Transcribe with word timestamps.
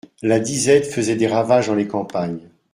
La 0.23 0.39
disette 0.39 0.87
faisait 0.91 1.15
des 1.15 1.27
ravages 1.27 1.67
dans 1.67 1.75
les 1.75 1.87
campagnes. 1.87 2.49